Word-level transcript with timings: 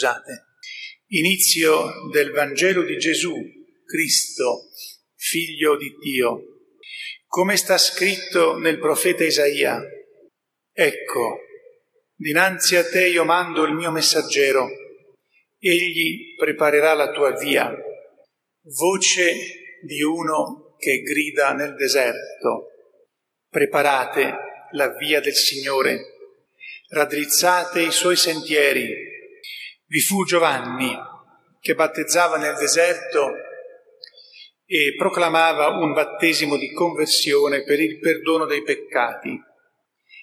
scusate, 0.00 0.46
inizio 1.08 2.08
del 2.10 2.30
Vangelo 2.30 2.82
di 2.84 2.96
Gesù, 2.96 3.34
Cristo, 3.84 4.70
figlio 5.14 5.76
di 5.76 5.94
Dio. 6.00 6.40
Come 7.26 7.58
sta 7.58 7.76
scritto 7.76 8.56
nel 8.56 8.78
profeta 8.78 9.24
Isaia, 9.24 9.78
ecco, 10.72 11.40
dinanzi 12.14 12.76
a 12.76 12.88
te 12.88 13.08
io 13.08 13.24
mando 13.24 13.64
il 13.64 13.74
mio 13.74 13.90
messaggero, 13.90 14.68
egli 15.58 16.34
preparerà 16.36 16.94
la 16.94 17.10
tua 17.10 17.36
via. 17.36 17.70
Voce 18.78 19.34
di 19.82 20.02
uno 20.02 20.76
che 20.78 21.02
grida 21.02 21.52
nel 21.52 21.74
deserto. 21.74 22.68
Preparate 23.50 24.34
la 24.72 24.96
via 24.96 25.20
del 25.20 25.34
Signore, 25.34 26.00
raddrizzate 26.88 27.82
i 27.82 27.90
suoi 27.90 28.16
sentieri. 28.16 29.09
Vi 29.90 29.98
fu 30.02 30.24
Giovanni 30.24 30.96
che 31.58 31.74
battezzava 31.74 32.36
nel 32.36 32.54
deserto 32.54 33.32
e 34.64 34.94
proclamava 34.96 35.66
un 35.66 35.92
battesimo 35.92 36.56
di 36.56 36.72
conversione 36.72 37.64
per 37.64 37.80
il 37.80 37.98
perdono 37.98 38.44
dei 38.44 38.62
peccati. 38.62 39.36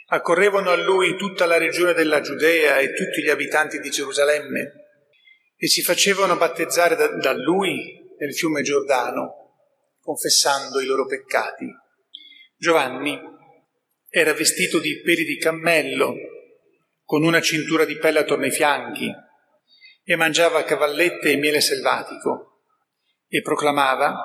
Accorrevano 0.05 0.69
a 0.69 0.77
lui 0.77 1.17
tutta 1.17 1.45
la 1.45 1.57
regione 1.57 1.91
della 1.91 2.21
Giudea 2.21 2.79
e 2.79 2.93
tutti 2.93 3.21
gli 3.21 3.29
abitanti 3.29 3.79
di 3.79 3.89
Gerusalemme 3.89 4.71
e 5.57 5.67
si 5.67 5.81
facevano 5.81 6.37
battezzare 6.37 6.95
da, 6.95 7.07
da 7.17 7.33
lui 7.33 7.77
nel 8.19 8.33
fiume 8.33 8.61
Giordano, 8.61 9.65
confessando 9.99 10.79
i 10.79 10.85
loro 10.85 11.05
peccati. 11.05 11.67
Giovanni 12.55 13.19
era 14.07 14.31
vestito 14.31 14.79
di 14.79 15.01
peli 15.01 15.25
di 15.25 15.37
cammello, 15.37 16.13
con 17.03 17.25
una 17.25 17.41
cintura 17.41 17.83
di 17.83 17.97
pelle 17.97 18.19
attorno 18.19 18.45
ai 18.45 18.51
fianchi, 18.51 19.13
e 20.09 20.15
mangiava 20.15 20.63
cavallette 20.63 21.31
e 21.31 21.35
miele 21.35 21.59
selvatico, 21.59 22.61
e 23.27 23.41
proclamava, 23.41 24.15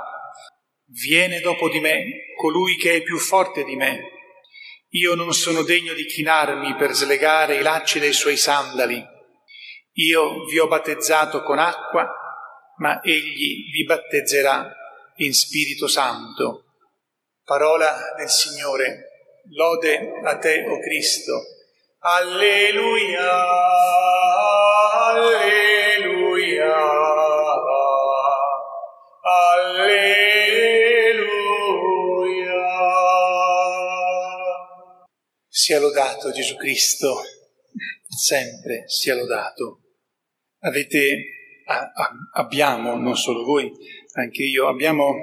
Viene 0.84 1.40
dopo 1.40 1.68
di 1.68 1.80
me 1.80 2.04
colui 2.36 2.76
che 2.76 2.96
è 2.96 3.02
più 3.02 3.18
forte 3.18 3.64
di 3.64 3.74
me. 3.74 4.10
Io 4.90 5.14
non 5.14 5.32
sono 5.32 5.62
degno 5.62 5.92
di 5.92 6.04
chinarmi 6.04 6.76
per 6.76 6.92
slegare 6.92 7.56
i 7.56 7.62
lacci 7.62 7.98
dei 7.98 8.12
suoi 8.12 8.36
sandali. 8.36 9.02
Io 9.94 10.44
vi 10.44 10.58
ho 10.60 10.68
battezzato 10.68 11.42
con 11.42 11.58
acqua, 11.58 12.08
ma 12.76 13.02
egli 13.02 13.72
vi 13.72 13.84
battezzerà 13.84 14.70
in 15.16 15.32
Spirito 15.34 15.88
Santo. 15.88 16.66
Parola 17.42 18.14
del 18.16 18.28
Signore. 18.28 19.08
Lode 19.48 20.20
a 20.22 20.38
te, 20.38 20.64
o 20.64 20.78
Cristo. 20.78 21.32
Alleluia, 22.00 23.30
alleluia, 25.04 25.61
Sia 35.62 35.78
lodato 35.78 36.32
Gesù 36.32 36.56
Cristo, 36.56 37.22
sempre 38.08 38.82
sia 38.88 39.14
lodato. 39.14 39.82
Avete, 40.62 41.62
a- 41.66 41.92
a- 41.94 42.12
abbiamo, 42.32 42.96
non 42.96 43.16
solo 43.16 43.44
voi, 43.44 43.70
anche 44.14 44.42
io, 44.42 44.66
abbiamo 44.66 45.14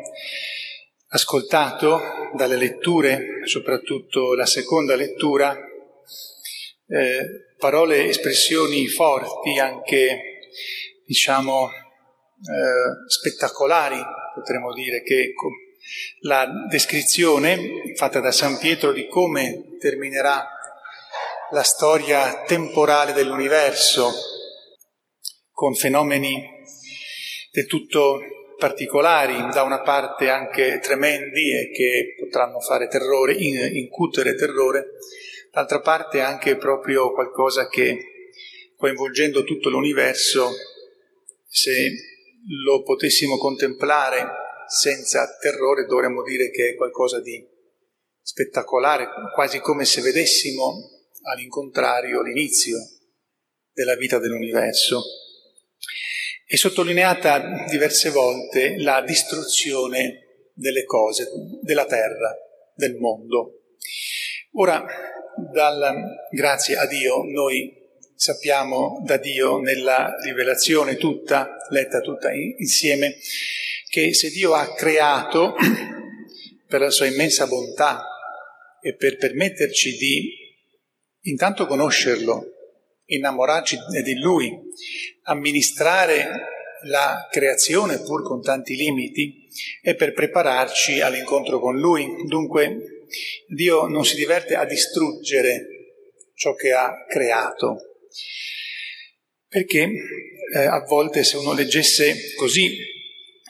ascoltato 1.08 2.00
dalle 2.38 2.56
letture, 2.56 3.42
soprattutto 3.44 4.34
la 4.34 4.46
seconda 4.46 4.96
lettura, 4.96 5.58
eh, 6.88 7.26
parole, 7.58 8.08
espressioni 8.08 8.88
forti, 8.88 9.60
anche 9.60 10.40
diciamo 11.06 11.70
eh, 11.70 13.10
spettacolari, 13.10 14.02
potremmo 14.34 14.72
dire 14.72 15.02
che 15.04 15.34
la 16.22 16.48
descrizione 16.70 17.94
fatta 17.96 18.20
da 18.20 18.32
San 18.32 18.58
Pietro 18.58 18.92
di 18.92 19.08
come 19.08 19.78
terminerà 19.80 20.48
la 21.52 21.64
storia 21.64 22.44
temporale 22.44 23.14
dell'universo 23.14 24.12
con 25.52 25.74
fenomeni 25.74 26.58
del 27.52 27.66
tutto 27.66 28.20
particolari, 28.58 29.36
da 29.52 29.64
una 29.64 29.82
parte 29.82 30.30
anche 30.30 30.80
tremendi 30.80 31.52
e 31.52 31.72
che 31.72 32.16
potranno 32.20 32.60
fare 32.60 32.88
terrore, 32.88 33.34
incutere 33.34 34.36
terrore, 34.36 34.92
d'altra 35.52 35.80
parte 35.80 36.20
anche 36.22 36.58
proprio 36.58 37.12
qualcosa 37.14 37.68
che 37.68 37.98
coinvolgendo 38.76 39.44
tutto 39.44 39.70
l'universo, 39.70 40.52
se 41.48 41.92
lo 42.64 42.84
potessimo 42.84 43.38
contemplare 43.38 44.38
senza 44.69 45.27
terrore, 45.39 45.86
dovremmo 45.86 46.24
dire 46.24 46.50
che 46.51 46.69
è 46.69 46.75
qualcosa 46.75 47.19
di 47.19 47.45
spettacolare, 48.21 49.07
quasi 49.33 49.60
come 49.60 49.86
se 49.86 50.01
vedessimo 50.01 51.00
all'incontrario 51.24 52.21
l'inizio 52.21 52.77
della 53.74 53.95
vita 53.95 54.19
dell'universo. 54.19 55.01
È 56.45 56.56
sottolineata 56.56 57.66
diverse 57.69 58.10
volte 58.10 58.77
la 58.77 59.01
distruzione 59.01 60.50
delle 60.54 60.83
cose, 60.83 61.30
della 61.62 61.86
terra, 61.86 62.36
del 62.75 62.95
mondo. 62.95 63.62
Ora, 64.54 64.86
dal, 65.51 66.04
grazie 66.31 66.75
a 66.75 66.86
Dio, 66.86 67.24
noi 67.24 67.77
sappiamo 68.15 69.01
da 69.06 69.18
Dio 69.18 69.60
nella 69.60 70.13
rivelazione 70.24 70.98
tutta, 70.98 71.56
letta 71.69 72.01
tutta 72.01 72.31
insieme, 72.33 73.15
che 73.89 74.13
se 74.13 74.30
Dio 74.30 74.53
ha 74.53 74.74
creato 74.75 75.56
per 76.68 76.80
la 76.80 76.91
sua 76.91 77.07
immensa 77.07 77.47
bontà 77.47 78.06
e 78.81 78.95
per 78.95 79.18
permetterci 79.18 79.97
di 79.97 80.31
intanto 81.21 81.65
conoscerlo, 81.65 82.45
innamorarci 83.06 83.77
di 84.03 84.19
Lui, 84.19 84.56
amministrare 85.24 86.30
la 86.83 87.27
creazione, 87.30 88.00
pur 88.00 88.24
con 88.24 88.41
tanti 88.41 88.75
limiti, 88.75 89.47
è 89.81 89.95
per 89.95 90.13
prepararci 90.13 91.01
all'incontro 91.01 91.59
con 91.59 91.77
Lui. 91.77 92.07
Dunque 92.27 93.06
Dio 93.47 93.88
non 93.88 94.06
si 94.06 94.15
diverte 94.15 94.56
a 94.56 94.65
distruggere 94.65 95.65
ciò 96.36 96.53
che 96.53 96.71
ha 96.71 97.06
creato, 97.07 97.97
perché 99.47 99.91
eh, 100.53 100.59
a 100.59 100.86
volte 100.86 101.24
se 101.24 101.38
uno 101.38 101.53
leggesse 101.53 102.33
così, 102.36 102.97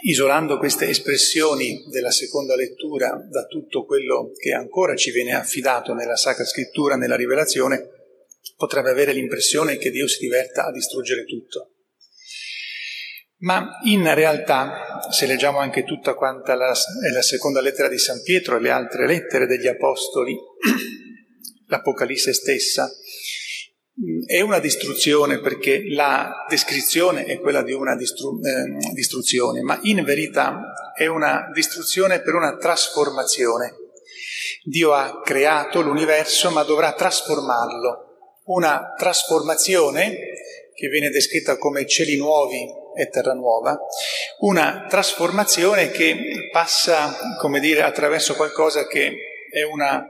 isolando 0.02 0.58
queste 0.58 0.88
espressioni 0.88 1.84
della 1.90 2.12
seconda 2.12 2.56
lettura 2.56 3.10
da 3.30 3.46
tutto 3.46 3.86
quello 3.86 4.32
che 4.38 4.52
ancora 4.52 4.96
ci 4.96 5.12
viene 5.12 5.34
affidato 5.34 5.94
nella 5.94 6.16
Sacra 6.16 6.46
Scrittura, 6.46 6.96
nella 6.96 7.16
Rivelazione, 7.16 7.90
potrebbe 8.56 8.90
avere 8.90 9.14
l'impressione 9.14 9.78
che 9.78 9.92
Dio 9.92 10.08
si 10.08 10.20
diverta 10.20 10.66
a 10.66 10.72
distruggere 10.72 11.26
tutto. 11.26 11.74
Ma 13.42 13.80
in 13.84 14.14
realtà, 14.14 15.00
se 15.12 15.26
leggiamo 15.26 15.60
anche 15.60 15.86
tutta 15.86 16.14
quanta 16.14 16.56
la, 16.56 16.74
la 17.14 17.22
seconda 17.22 17.62
lettera 17.62 17.88
di 17.88 17.98
San 17.98 18.22
Pietro 18.22 18.58
e 18.58 18.60
le 18.60 18.70
altre 18.70 19.08
lettere 19.08 19.48
degli 19.48 19.68
Apostoli, 19.68 20.36
l'Apocalisse 21.68 22.34
stessa, 22.34 22.92
è 24.26 24.40
una 24.42 24.60
distruzione 24.60 25.40
perché 25.40 25.84
la 25.90 26.46
descrizione 26.48 27.26
è 27.26 27.40
quella 27.40 27.64
di 27.64 27.74
una 27.74 27.96
distru- 27.96 28.40
eh, 28.46 28.94
distruzione, 28.94 29.62
ma 29.62 29.78
in 29.84 30.04
verità 30.04 30.94
è 30.96 31.08
una 31.08 31.50
distruzione 31.54 32.22
per 32.22 32.36
una 32.36 32.56
trasformazione. 32.56 33.76
Dio 34.64 34.94
ha 34.94 35.22
creato 35.22 35.82
l'universo 35.82 36.50
ma 36.52 36.64
dovrà 36.64 36.94
trasformarlo. 36.94 38.06
Una 38.46 38.94
trasformazione 38.98 40.18
che 40.74 40.88
viene 40.88 41.10
descritta 41.10 41.58
come 41.58 41.86
cieli 41.86 42.18
nuovi 42.18 42.66
e 42.96 43.10
terra 43.10 43.34
nuova, 43.34 43.78
una 44.40 44.86
trasformazione 44.88 45.92
che 45.92 46.50
passa, 46.52 47.38
come 47.40 47.60
dire, 47.60 47.84
attraverso 47.84 48.36
qualcosa 48.36 48.88
che 48.88 49.12
è 49.52 49.64
una 49.64 50.04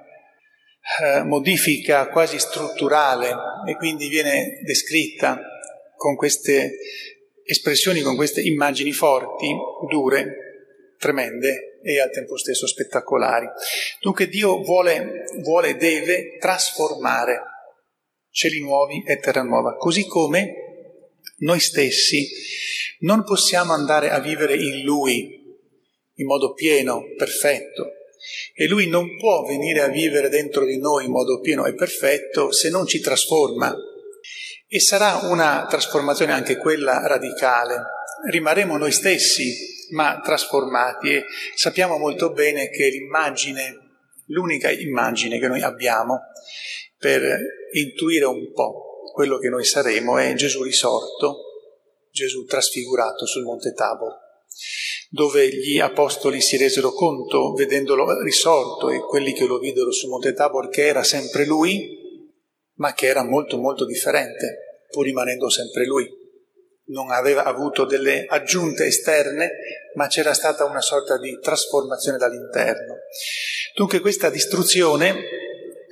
eh, 0.97 1.23
modifica 1.23 2.07
quasi 2.09 2.39
strutturale 2.39 3.33
e 3.67 3.75
quindi 3.75 4.07
viene 4.07 4.59
descritta 4.63 5.39
con 5.95 6.15
queste 6.15 6.77
espressioni, 7.43 8.01
con 8.01 8.15
queste 8.15 8.41
immagini 8.41 8.91
forti, 8.91 9.47
dure, 9.89 10.95
tremende 10.97 11.79
e 11.81 11.99
al 11.99 12.11
tempo 12.11 12.37
stesso 12.37 12.67
spettacolari. 12.67 13.47
Dunque 14.01 14.27
Dio 14.27 14.61
vuole, 14.63 15.25
vuole 15.41 15.75
deve 15.75 16.37
trasformare 16.39 17.41
cieli 18.31 18.59
nuovi 18.61 19.03
e 19.05 19.17
terra 19.17 19.43
nuova, 19.43 19.75
così 19.75 20.05
come 20.05 20.53
noi 21.37 21.59
stessi 21.59 22.27
non 22.99 23.23
possiamo 23.23 23.73
andare 23.73 24.09
a 24.09 24.19
vivere 24.19 24.55
in 24.55 24.83
Lui 24.83 25.37
in 26.15 26.25
modo 26.25 26.53
pieno, 26.53 27.03
perfetto, 27.15 27.91
e 28.53 28.67
Lui 28.67 28.87
non 28.87 29.17
può 29.17 29.45
venire 29.45 29.81
a 29.81 29.87
vivere 29.87 30.29
dentro 30.29 30.65
di 30.65 30.77
noi 30.77 31.05
in 31.05 31.11
modo 31.11 31.39
pieno 31.39 31.65
e 31.65 31.73
perfetto 31.73 32.51
se 32.51 32.69
non 32.69 32.85
ci 32.85 32.99
trasforma. 32.99 33.75
E 34.67 34.79
sarà 34.79 35.27
una 35.29 35.65
trasformazione 35.67 36.31
anche 36.31 36.57
quella 36.57 37.07
radicale. 37.07 37.81
Rimarremo 38.29 38.77
noi 38.77 38.91
stessi, 38.91 39.87
ma 39.91 40.19
trasformati 40.23 41.13
e 41.13 41.25
sappiamo 41.55 41.97
molto 41.97 42.31
bene 42.31 42.69
che 42.69 42.89
l'immagine, 42.89 43.75
l'unica 44.27 44.69
immagine 44.69 45.39
che 45.39 45.47
noi 45.47 45.61
abbiamo 45.61 46.19
per 46.97 47.39
intuire 47.71 48.25
un 48.25 48.51
po' 48.51 49.11
quello 49.13 49.37
che 49.37 49.49
noi 49.49 49.65
saremo 49.65 50.17
è 50.17 50.33
Gesù 50.33 50.61
risorto, 50.61 51.37
Gesù 52.11 52.43
trasfigurato 52.45 53.25
sul 53.25 53.43
Monte 53.43 53.73
Tabor, 53.73 54.13
dove 55.09 55.47
gli 55.49 55.79
apostoli 55.79 56.41
si 56.41 56.57
resero 56.57 56.91
conto, 56.91 57.53
vedendolo 57.53 58.21
risorto, 58.21 58.89
e 58.89 58.99
quelli 58.99 59.33
che 59.33 59.45
lo 59.45 59.57
videro 59.57 59.91
sul 59.91 60.09
Monte 60.09 60.33
Tabor, 60.33 60.69
che 60.69 60.85
era 60.85 61.03
sempre 61.03 61.45
lui, 61.45 61.97
ma 62.75 62.93
che 62.93 63.07
era 63.07 63.23
molto 63.23 63.57
molto 63.57 63.85
differente, 63.85 64.83
pur 64.89 65.05
rimanendo 65.05 65.49
sempre 65.49 65.85
lui. 65.85 66.07
Non 66.85 67.11
aveva 67.11 67.43
avuto 67.43 67.85
delle 67.85 68.25
aggiunte 68.27 68.85
esterne, 68.85 69.51
ma 69.95 70.07
c'era 70.07 70.33
stata 70.33 70.65
una 70.65 70.81
sorta 70.81 71.17
di 71.17 71.37
trasformazione 71.39 72.17
dall'interno. 72.17 72.95
Dunque 73.75 73.99
questa 73.99 74.29
distruzione 74.29 75.21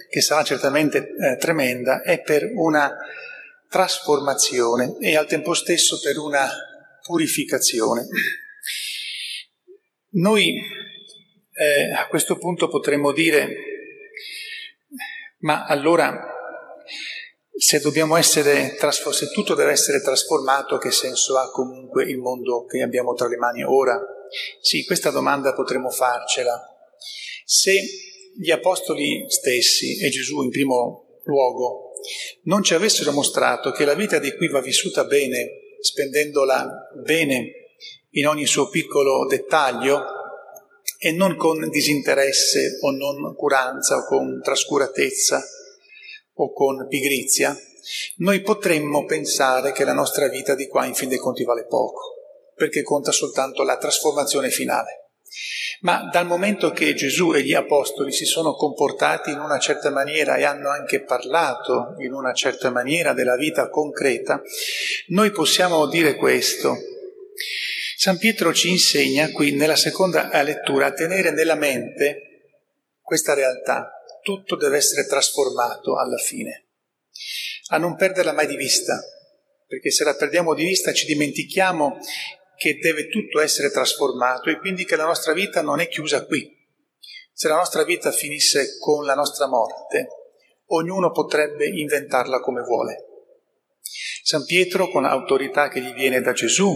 che 0.09 0.21
sarà 0.21 0.43
certamente 0.43 0.97
eh, 0.99 1.37
tremenda, 1.37 2.01
è 2.01 2.21
per 2.21 2.49
una 2.55 2.95
trasformazione 3.69 4.95
e 4.99 5.17
al 5.17 5.27
tempo 5.27 5.53
stesso 5.53 5.99
per 6.01 6.17
una 6.17 6.49
purificazione. 7.03 8.07
Noi 10.11 10.53
eh, 11.51 11.91
a 11.91 12.07
questo 12.07 12.37
punto 12.37 12.67
potremmo 12.67 13.11
dire, 13.11 13.49
ma 15.39 15.65
allora 15.65 16.35
se 17.55 17.79
dobbiamo 17.79 18.15
essere 18.15 18.75
trasformati, 18.75 19.25
se 19.25 19.31
tutto 19.31 19.55
deve 19.55 19.71
essere 19.71 20.01
trasformato, 20.01 20.77
che 20.77 20.91
senso 20.91 21.37
ha 21.37 21.51
comunque 21.51 22.03
il 22.05 22.19
mondo 22.19 22.65
che 22.65 22.81
abbiamo 22.81 23.13
tra 23.13 23.27
le 23.27 23.37
mani 23.37 23.63
ora? 23.63 23.99
Sì, 24.61 24.85
questa 24.85 25.09
domanda 25.09 25.53
potremmo 25.53 25.89
farcela. 25.89 26.59
Se 27.43 27.81
gli 28.39 28.51
apostoli 28.51 29.25
stessi 29.27 30.03
e 30.03 30.09
Gesù 30.09 30.43
in 30.43 30.49
primo 30.49 31.19
luogo 31.23 31.91
non 32.43 32.61
ci 32.63 32.75
avessero 32.75 33.11
mostrato 33.11 33.71
che 33.71 33.85
la 33.85 33.95
vita 33.95 34.19
di 34.19 34.35
qui 34.35 34.47
va 34.47 34.61
vissuta 34.61 35.05
bene, 35.05 35.49
spendendola 35.81 36.89
bene 37.03 37.66
in 38.11 38.27
ogni 38.27 38.45
suo 38.45 38.69
piccolo 38.69 39.25
dettaglio 39.27 40.03
e 40.99 41.11
non 41.11 41.35
con 41.35 41.69
disinteresse 41.69 42.79
o 42.81 42.91
non 42.91 43.35
curanza 43.35 43.97
o 43.97 44.05
con 44.05 44.41
trascuratezza 44.41 45.41
o 46.33 46.51
con 46.51 46.87
pigrizia, 46.87 47.55
noi 48.17 48.41
potremmo 48.41 49.05
pensare 49.05 49.71
che 49.71 49.83
la 49.83 49.93
nostra 49.93 50.27
vita 50.27 50.55
di 50.55 50.67
qua 50.67 50.85
in 50.85 50.93
fin 50.93 51.09
dei 51.09 51.17
conti 51.17 51.43
vale 51.43 51.65
poco, 51.65 52.15
perché 52.55 52.83
conta 52.83 53.11
soltanto 53.11 53.63
la 53.63 53.77
trasformazione 53.77 54.49
finale. 54.49 55.07
Ma 55.81 56.09
dal 56.11 56.25
momento 56.25 56.71
che 56.71 56.95
Gesù 56.95 57.33
e 57.33 57.43
gli 57.43 57.53
Apostoli 57.53 58.11
si 58.11 58.25
sono 58.25 58.53
comportati 58.53 59.31
in 59.31 59.39
una 59.39 59.59
certa 59.59 59.91
maniera 59.91 60.35
e 60.35 60.43
hanno 60.43 60.69
anche 60.69 61.03
parlato 61.03 61.95
in 61.99 62.13
una 62.13 62.33
certa 62.33 62.71
maniera 62.71 63.13
della 63.13 63.35
vita 63.35 63.69
concreta, 63.69 64.41
noi 65.07 65.31
possiamo 65.31 65.85
dire 65.87 66.15
questo. 66.15 66.75
San 67.97 68.17
Pietro 68.17 68.53
ci 68.53 68.69
insegna 68.69 69.31
qui 69.31 69.51
nella 69.51 69.75
seconda 69.75 70.29
lettura 70.43 70.87
a 70.87 70.91
tenere 70.91 71.31
nella 71.31 71.55
mente 71.55 72.21
questa 73.01 73.33
realtà. 73.33 73.91
Tutto 74.21 74.55
deve 74.55 74.77
essere 74.77 75.07
trasformato 75.07 75.97
alla 75.97 76.17
fine, 76.17 76.67
a 77.69 77.77
non 77.77 77.95
perderla 77.95 78.33
mai 78.33 78.47
di 78.47 78.57
vista, 78.57 78.99
perché 79.65 79.89
se 79.89 80.03
la 80.03 80.15
perdiamo 80.15 80.53
di 80.53 80.65
vista 80.65 80.91
ci 80.91 81.05
dimentichiamo 81.05 81.97
che 82.57 82.77
deve 82.77 83.07
tutto 83.07 83.39
essere 83.39 83.71
trasformato 83.71 84.49
e 84.49 84.57
quindi 84.57 84.83
che 84.83 84.95
la 84.95 85.05
nostra 85.05 85.33
vita 85.33 85.61
non 85.61 85.79
è 85.79 85.87
chiusa 85.87 86.25
qui. 86.25 86.55
Se 87.31 87.47
la 87.47 87.55
nostra 87.55 87.83
vita 87.83 88.11
finisse 88.11 88.77
con 88.79 89.05
la 89.05 89.13
nostra 89.13 89.47
morte, 89.47 90.07
ognuno 90.67 91.11
potrebbe 91.11 91.67
inventarla 91.67 92.39
come 92.39 92.61
vuole. 92.61 93.06
San 94.23 94.45
Pietro, 94.45 94.89
con 94.89 95.03
l'autorità 95.03 95.69
che 95.69 95.81
gli 95.81 95.93
viene 95.93 96.21
da 96.21 96.33
Gesù, 96.33 96.75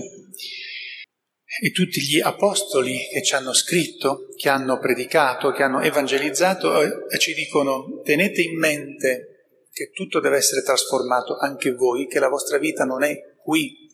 e 1.61 1.71
tutti 1.71 2.01
gli 2.01 2.19
apostoli 2.19 3.07
che 3.11 3.21
ci 3.21 3.35
hanno 3.35 3.53
scritto, 3.53 4.27
che 4.37 4.47
hanno 4.47 4.79
predicato, 4.79 5.51
che 5.51 5.63
hanno 5.63 5.81
evangelizzato, 5.81 6.81
eh, 6.81 7.19
ci 7.19 7.33
dicono 7.33 8.01
tenete 8.03 8.41
in 8.41 8.57
mente 8.57 9.31
che 9.71 9.89
tutto 9.91 10.19
deve 10.19 10.37
essere 10.37 10.63
trasformato, 10.63 11.37
anche 11.37 11.73
voi, 11.73 12.07
che 12.07 12.19
la 12.19 12.29
vostra 12.29 12.57
vita 12.57 12.83
non 12.83 13.03
è 13.03 13.17
qui 13.43 13.89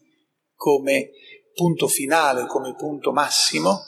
come 0.53 1.11
punto 1.53 1.87
finale, 1.87 2.45
come 2.45 2.75
punto 2.75 3.11
massimo, 3.11 3.81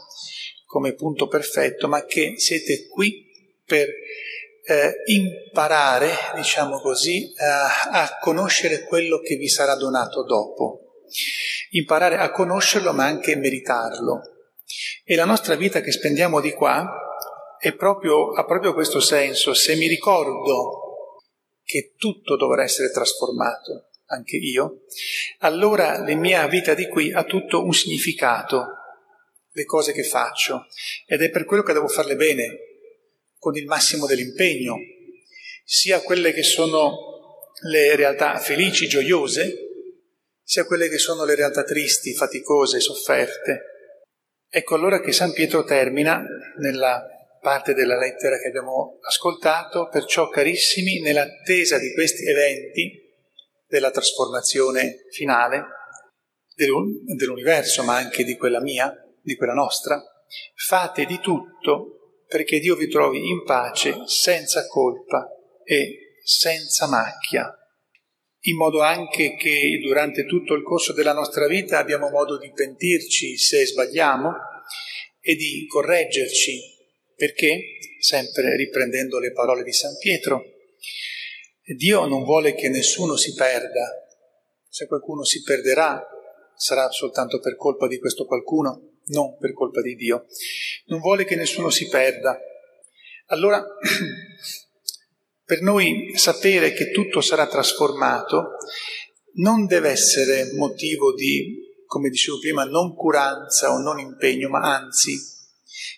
come 0.65 0.93
punto 0.93 1.27
perfetto, 1.27 1.87
ma 1.87 2.05
che 2.05 2.33
siete 2.37 2.87
qui 2.87 3.27
per 3.65 3.87
eh, 4.69 5.01
imparare, 5.05 6.11
diciamo 6.35 6.79
così, 6.79 7.33
a, 7.37 7.89
a 7.89 8.17
conoscere 8.19 8.83
quello 8.83 9.19
che 9.19 9.35
vi 9.35 9.47
sarà 9.47 9.75
donato 9.75 10.23
dopo. 10.23 11.01
Imparare 11.71 12.17
a 12.17 12.29
conoscerlo 12.29 12.93
ma 12.93 13.05
anche 13.05 13.35
meritarlo. 13.35 14.21
E 15.03 15.15
la 15.15 15.25
nostra 15.25 15.55
vita 15.55 15.81
che 15.81 15.91
spendiamo 15.91 16.39
di 16.39 16.51
qua 16.51 16.87
è 17.59 17.73
proprio, 17.73 18.31
ha 18.33 18.45
proprio 18.45 18.75
questo 18.75 18.99
senso. 18.99 19.55
Se 19.55 19.75
mi 19.75 19.87
ricordo 19.87 21.17
che 21.63 21.93
tutto 21.97 22.37
dovrà 22.37 22.61
essere 22.61 22.91
trasformato, 22.91 23.89
anche 24.05 24.37
io, 24.37 24.81
allora 25.39 25.97
la 25.97 26.15
mia 26.15 26.47
vita 26.47 26.75
di 26.75 26.87
qui 26.87 27.11
ha 27.11 27.23
tutto 27.23 27.63
un 27.63 27.73
significato, 27.73 28.65
le 29.51 29.65
cose 29.65 29.93
che 29.93 30.03
faccio, 30.03 30.67
ed 31.07 31.23
è 31.23 31.31
per 31.31 31.45
quello 31.45 31.63
che 31.63 31.73
devo 31.73 31.87
farle 31.87 32.15
bene, 32.15 32.68
con 33.39 33.55
il 33.55 33.65
massimo 33.65 34.05
dell'impegno, 34.05 34.75
sia 35.63 36.01
quelle 36.01 36.33
che 36.33 36.43
sono 36.43 37.07
le 37.69 37.95
realtà 37.95 38.37
felici, 38.37 38.87
gioiose, 38.87 39.67
sia 40.43 40.65
quelle 40.65 40.89
che 40.89 40.97
sono 40.97 41.25
le 41.25 41.35
realtà 41.35 41.63
tristi, 41.63 42.13
faticose, 42.13 42.79
sofferte. 42.79 43.61
Ecco 44.49 44.75
allora 44.75 44.99
che 44.99 45.11
San 45.11 45.31
Pietro 45.31 45.63
termina 45.63 46.23
nella 46.57 47.05
parte 47.39 47.73
della 47.73 47.97
lettera 47.97 48.37
che 48.37 48.47
abbiamo 48.47 48.97
ascoltato, 49.01 49.87
perciò 49.87 50.27
carissimi, 50.27 50.99
nell'attesa 51.01 51.77
di 51.77 51.93
questi 51.93 52.27
eventi 52.27 53.07
della 53.67 53.91
trasformazione 53.91 55.05
finale 55.11 55.63
dell'universo, 56.55 57.83
ma 57.83 57.95
anche 57.95 58.23
di 58.23 58.35
quella 58.35 58.59
mia, 58.59 58.93
di 59.21 59.35
quella 59.35 59.53
nostra, 59.53 60.01
fate 60.55 61.05
di 61.05 61.19
tutto 61.19 61.98
perché 62.29 62.59
Dio 62.59 62.75
vi 62.75 62.87
trovi 62.87 63.27
in 63.27 63.43
pace, 63.43 64.03
senza 64.05 64.67
colpa 64.67 65.27
e 65.63 66.13
senza 66.23 66.87
macchia, 66.87 67.51
in 68.41 68.55
modo 68.55 68.81
anche 68.81 69.35
che 69.35 69.79
durante 69.81 70.25
tutto 70.25 70.53
il 70.53 70.61
corso 70.61 70.93
della 70.93 71.13
nostra 71.13 71.47
vita 71.47 71.79
abbiamo 71.79 72.11
modo 72.11 72.37
di 72.37 72.51
pentirci 72.53 73.35
se 73.35 73.65
sbagliamo 73.65 74.31
e 75.19 75.33
di 75.33 75.65
correggerci, 75.65 76.61
perché, 77.15 77.59
sempre 77.99 78.55
riprendendo 78.55 79.17
le 79.17 79.31
parole 79.31 79.63
di 79.63 79.73
San 79.73 79.97
Pietro, 79.97 80.43
Dio 81.63 82.05
non 82.05 82.23
vuole 82.23 82.53
che 82.53 82.69
nessuno 82.69 83.15
si 83.15 83.33
perda. 83.33 84.07
Se 84.69 84.85
qualcuno 84.85 85.23
si 85.23 85.41
perderà, 85.41 85.99
sarà 86.59 86.91
soltanto 86.91 87.39
per 87.39 87.55
colpa 87.55 87.87
di 87.87 87.97
questo 87.99 88.25
qualcuno, 88.25 88.97
non 89.05 89.37
per 89.37 89.53
colpa 89.53 89.81
di 89.81 89.95
Dio. 89.95 90.25
Non 90.87 90.99
vuole 90.99 91.23
che 91.23 91.37
nessuno 91.37 91.69
si 91.69 91.87
perda. 91.87 92.37
Allora, 93.27 93.65
per 95.45 95.61
noi 95.61 96.11
sapere 96.15 96.73
che 96.73 96.91
tutto 96.91 97.21
sarà 97.21 97.47
trasformato 97.47 98.57
non 99.35 99.67
deve 99.67 99.89
essere 99.89 100.51
motivo 100.55 101.13
di, 101.13 101.59
come 101.85 102.09
dicevo 102.09 102.39
prima, 102.39 102.65
non 102.65 102.93
curanza 102.93 103.71
o 103.71 103.79
non 103.79 103.97
impegno, 103.97 104.49
ma 104.49 104.75
anzi 104.75 105.17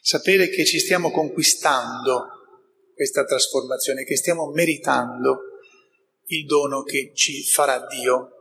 sapere 0.03 0.50
che 0.50 0.63
ci 0.63 0.77
stiamo 0.77 1.10
conquistando 1.10 2.27
questa 2.94 3.25
trasformazione, 3.25 4.03
che 4.03 4.15
stiamo 4.15 4.51
meritando 4.51 5.39
il 6.27 6.46
dono 6.46 6.84
che 6.84 7.13
ci 7.15 7.41
farà 7.44 7.84
Dio 7.88 8.40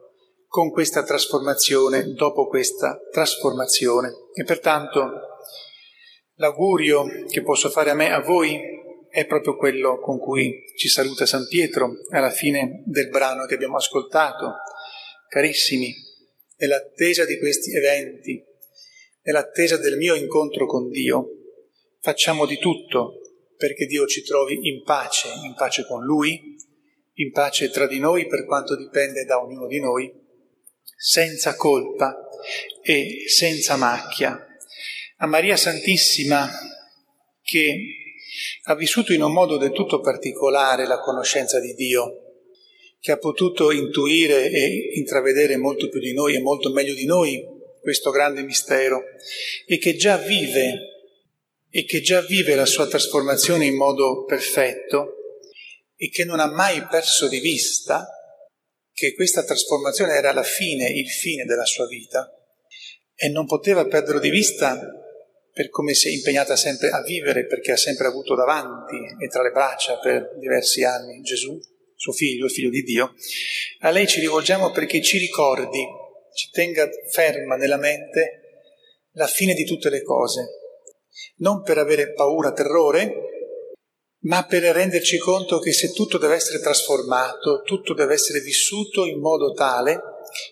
con 0.51 0.73
questa 0.73 1.05
trasformazione, 1.05 2.13
dopo 2.13 2.49
questa 2.49 2.99
trasformazione. 3.13 4.11
E 4.35 4.43
pertanto 4.43 5.09
l'augurio 6.35 7.05
che 7.29 7.41
posso 7.43 7.71
fare 7.71 7.91
a 7.91 7.95
me, 7.95 8.13
a 8.13 8.21
voi, 8.21 8.59
è 9.09 9.27
proprio 9.27 9.57
quello 9.57 10.01
con 10.01 10.19
cui 10.19 10.65
ci 10.77 10.89
saluta 10.89 11.25
San 11.25 11.47
Pietro 11.47 11.93
alla 12.11 12.31
fine 12.31 12.83
del 12.87 13.11
brano 13.11 13.47
che 13.47 13.55
abbiamo 13.55 13.77
ascoltato. 13.77 14.55
Carissimi, 15.29 15.95
nell'attesa 16.57 17.25
di 17.25 17.39
questi 17.39 17.73
eventi, 17.73 18.45
nell'attesa 19.23 19.77
del 19.77 19.97
mio 19.97 20.17
incontro 20.17 20.67
con 20.67 20.89
Dio, 20.89 21.29
facciamo 22.01 22.45
di 22.45 22.59
tutto 22.59 23.21
perché 23.57 23.87
Dio 23.87 24.05
ci 24.07 24.25
trovi 24.25 24.59
in 24.69 24.83
pace, 24.83 25.29
in 25.45 25.55
pace 25.55 25.87
con 25.87 26.03
Lui, 26.03 26.57
in 27.15 27.31
pace 27.31 27.71
tra 27.71 27.87
di 27.87 28.01
noi 28.01 28.27
per 28.27 28.45
quanto 28.47 28.75
dipende 28.75 29.25
da 29.25 29.41
ognuno 29.41 29.69
di 29.69 29.79
noi, 29.79 30.21
senza 31.03 31.57
colpa 31.57 32.15
e 32.83 33.25
senza 33.27 33.77
macchia. 33.77 34.47
A 35.17 35.27
Maria 35.27 35.57
Santissima 35.57 36.47
che 37.43 37.75
ha 38.65 38.75
vissuto 38.75 39.15
in 39.15 39.23
un 39.23 39.33
modo 39.33 39.57
del 39.57 39.73
tutto 39.73 40.01
particolare 40.01 40.87
la 40.87 41.01
conoscenza 41.01 41.59
di 41.59 41.73
Dio, 41.73 42.43
che 43.01 43.13
ha 43.13 43.17
potuto 43.17 43.71
intuire 43.71 44.51
e 44.51 44.91
intravedere 44.97 45.57
molto 45.57 45.89
più 45.89 46.01
di 46.01 46.13
noi 46.13 46.37
e 46.37 46.41
molto 46.41 46.71
meglio 46.71 46.93
di 46.93 47.07
noi 47.07 47.43
questo 47.81 48.11
grande 48.11 48.43
mistero 48.43 49.03
e 49.67 49.79
che 49.79 49.97
già 49.97 50.19
vive 50.19 51.07
e 51.71 51.87
che 51.87 52.03
già 52.03 52.21
vive 52.21 52.55
la 52.55 52.67
sua 52.67 52.87
trasformazione 52.87 53.65
in 53.65 53.75
modo 53.75 54.25
perfetto 54.25 55.15
e 55.97 56.11
che 56.11 56.27
non 56.27 56.41
ha 56.41 56.51
mai 56.51 56.87
perso 56.91 57.27
di 57.27 57.41
vista 57.41 58.07
che 59.01 59.15
questa 59.15 59.43
trasformazione 59.43 60.13
era 60.13 60.31
la 60.35 60.43
fine, 60.43 60.87
il 60.91 61.09
fine 61.09 61.47
della 61.47 61.65
sua 61.65 61.87
vita 61.87 62.31
e 63.15 63.31
non 63.31 63.47
poteva 63.47 63.87
perderlo 63.87 64.21
di 64.21 64.29
vista 64.29 64.79
per 65.55 65.71
come 65.71 65.95
si 65.95 66.09
è 66.09 66.13
impegnata 66.13 66.55
sempre 66.55 66.91
a 66.91 67.01
vivere 67.01 67.47
perché 67.47 67.73
ha 67.73 67.79
sempre 67.79 68.09
avuto 68.09 68.35
davanti 68.35 68.97
e 69.19 69.27
tra 69.29 69.43
le 69.43 69.53
braccia 69.53 69.99
per 70.01 70.37
diversi 70.39 70.85
anni 70.85 71.23
Gesù, 71.23 71.59
suo 71.97 72.13
figlio, 72.13 72.45
il 72.45 72.51
figlio 72.51 72.69
di 72.69 72.83
Dio. 72.83 73.15
A 73.81 73.91
lei 73.91 74.07
ci 74.07 74.21
rivolgiamo 74.21 74.71
perché 74.71 75.01
ci 75.01 75.17
ricordi, 75.17 75.83
ci 76.35 76.51
tenga 76.51 76.87
ferma 77.11 77.57
nella 77.57 77.79
mente 77.79 78.41
la 79.13 79.27
fine 79.27 79.55
di 79.55 79.65
tutte 79.65 79.89
le 79.89 80.03
cose, 80.03 80.45
non 81.37 81.63
per 81.63 81.79
avere 81.79 82.13
paura, 82.13 82.53
terrore, 82.53 83.30
ma 84.23 84.45
per 84.45 84.63
renderci 84.63 85.19
conto 85.19 85.59
che 85.59 85.73
se 85.73 85.93
tutto 85.93 86.19
deve 86.19 86.35
essere 86.35 86.61
trasformato, 86.61 87.63
tutto 87.63 87.95
deve 87.95 88.15
essere 88.15 88.41
vissuto 88.41 89.07
in 89.07 89.21
modo 89.21 89.53
tale 89.53 90.01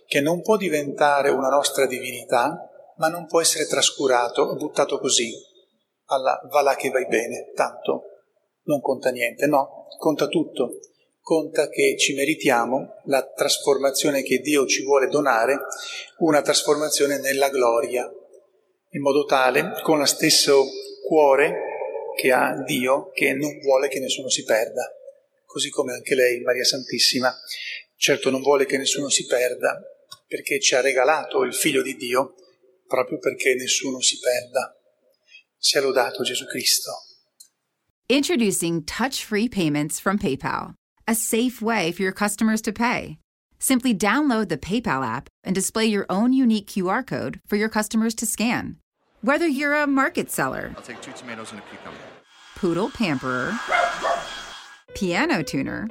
che 0.06 0.20
non 0.20 0.40
può 0.42 0.56
diventare 0.56 1.30
una 1.30 1.48
nostra 1.48 1.86
divinità, 1.86 2.68
ma 2.96 3.08
non 3.08 3.26
può 3.26 3.40
essere 3.40 3.66
trascurato 3.66 4.54
buttato 4.56 4.98
così, 4.98 5.32
alla 6.06 6.40
va 6.50 6.62
là 6.62 6.74
che 6.74 6.90
vai 6.90 7.06
bene, 7.06 7.52
tanto 7.54 8.04
non 8.64 8.80
conta 8.80 9.10
niente, 9.10 9.46
no, 9.46 9.86
conta 9.98 10.26
tutto, 10.26 10.78
conta 11.20 11.68
che 11.68 11.96
ci 11.98 12.14
meritiamo 12.14 13.00
la 13.04 13.22
trasformazione 13.22 14.22
che 14.22 14.38
Dio 14.38 14.66
ci 14.66 14.82
vuole 14.82 15.08
donare, 15.08 15.58
una 16.18 16.42
trasformazione 16.42 17.18
nella 17.18 17.48
gloria, 17.48 18.10
in 18.90 19.02
modo 19.02 19.24
tale, 19.24 19.72
con 19.82 19.98
lo 19.98 20.06
stesso 20.06 20.64
cuore, 21.06 21.67
che 22.18 22.32
ha 22.32 22.60
Dio 22.64 23.12
che 23.12 23.32
non 23.32 23.60
vuole 23.60 23.86
che 23.86 24.00
nessuno 24.00 24.28
si 24.28 24.42
perda, 24.42 24.92
così 25.44 25.70
come 25.70 25.92
anche 25.92 26.16
lei, 26.16 26.40
Maria 26.40 26.64
Santissima, 26.64 27.32
certo 27.94 28.30
non 28.30 28.42
vuole 28.42 28.66
che 28.66 28.76
nessuno 28.76 29.08
si 29.08 29.24
perda 29.26 29.80
perché 30.26 30.58
ci 30.58 30.74
ha 30.74 30.80
regalato 30.80 31.44
il 31.44 31.54
figlio 31.54 31.80
di 31.80 31.94
Dio 31.94 32.34
proprio 32.88 33.20
perché 33.20 33.54
nessuno 33.54 34.00
si 34.00 34.18
perda. 34.18 34.74
Sia 35.56 35.80
lodato 35.80 36.24
Gesù 36.24 36.44
Cristo. 36.46 36.90
Introducing 38.08 38.84
touch-free 38.84 39.48
payments 39.48 40.00
from 40.00 40.18
PayPal, 40.18 40.74
a 41.06 41.14
safe 41.14 41.62
way 41.62 41.92
for 41.92 42.02
your 42.02 42.12
customers 42.12 42.60
to 42.62 42.72
pay. 42.72 43.18
Simply 43.60 43.94
download 43.94 44.48
the 44.48 44.58
PayPal 44.58 45.04
app 45.04 45.28
and 45.44 45.54
display 45.54 45.86
your 45.86 46.06
own 46.08 46.32
unique 46.32 46.66
QR 46.66 47.06
code 47.06 47.40
for 47.46 47.56
your 47.56 47.68
customers 47.68 48.14
to 48.16 48.26
scan. 48.26 48.76
Whether 49.22 49.48
you're 49.48 49.74
a 49.74 49.86
market 49.86 50.30
seller, 50.30 50.72
I'll 50.76 50.82
take 50.82 51.00
two 51.00 51.10
tomatoes 51.10 51.50
and 51.50 51.60
a 51.60 51.62
cucumber. 51.64 51.98
poodle 52.54 52.88
pamperer, 52.88 53.58
piano 54.94 55.42
tuner, 55.42 55.88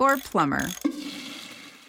or 0.00 0.16
plumber, 0.16 0.66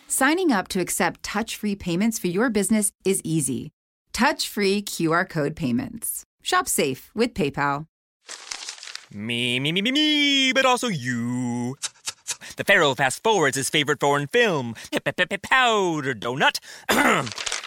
signing 0.07 0.51
up 0.51 0.67
to 0.69 0.81
accept 0.81 1.23
touch 1.23 1.55
free 1.55 1.75
payments 1.75 2.19
for 2.19 2.27
your 2.27 2.49
business 2.49 2.91
is 3.05 3.21
easy. 3.23 3.71
Touch 4.11 4.49
free 4.49 4.81
QR 4.81 5.27
code 5.27 5.55
payments. 5.55 6.25
Shop 6.43 6.67
safe 6.67 7.09
with 7.15 7.33
PayPal. 7.33 7.87
Me, 9.13 9.61
me, 9.61 9.71
me, 9.71 9.81
me, 9.81 9.91
me, 9.91 10.51
but 10.51 10.65
also 10.65 10.87
you. 10.89 11.77
The 12.57 12.65
Pharaoh 12.65 12.95
fast 12.95 13.23
forwards 13.23 13.55
his 13.55 13.69
favorite 13.69 14.01
foreign 14.01 14.27
film, 14.27 14.75
Powder 14.91 16.13
Donut. 16.13 16.59